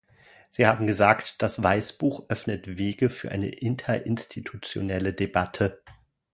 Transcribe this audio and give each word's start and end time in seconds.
Sie 0.49 0.65
haben 0.65 0.87
gesagt, 0.87 1.43
das 1.43 1.61
Weißbuch 1.61 2.23
öffnet 2.27 2.75
Wege 2.75 3.07
für 3.11 3.29
eine 3.29 3.49
interinstitutionelle 3.49 5.13
Debatte. 5.13 5.83